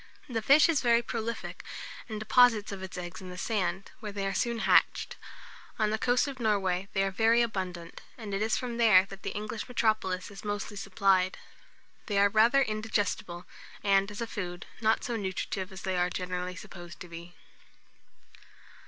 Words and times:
The 0.27 0.41
fish 0.41 0.67
is 0.67 0.81
very 0.81 1.03
prolific, 1.03 1.63
and 2.09 2.19
deposits 2.19 2.71
of 2.71 2.81
its 2.81 2.97
eggs 2.97 3.21
in 3.21 3.29
the 3.29 3.37
sand, 3.37 3.91
where 3.99 4.11
they 4.11 4.25
are 4.25 4.33
soon 4.33 4.57
hatched. 4.57 5.15
On 5.77 5.91
the 5.91 5.99
coast 5.99 6.27
of 6.27 6.39
Norway, 6.39 6.87
they 6.93 7.03
are 7.03 7.11
very 7.11 7.43
abundant, 7.43 8.01
and 8.17 8.33
it 8.33 8.41
is 8.41 8.57
from 8.57 8.77
there 8.77 9.05
that 9.05 9.21
the 9.21 9.29
English 9.35 9.67
metropolis 9.67 10.31
is 10.31 10.43
mostly 10.43 10.75
supplied. 10.75 11.37
They 12.07 12.17
are 12.17 12.29
rather 12.29 12.63
indigestible, 12.63 13.45
and, 13.83 14.09
as 14.09 14.21
a 14.21 14.25
food, 14.25 14.65
not 14.81 15.03
so 15.03 15.17
nurtritive 15.17 15.71
as 15.71 15.83
they 15.83 15.97
are 15.97 16.09
generally 16.09 16.55
supposed 16.55 16.99
to 17.01 17.07
be. 17.07 17.35